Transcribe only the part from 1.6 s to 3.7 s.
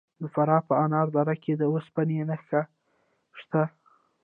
وسپنې نښې شته.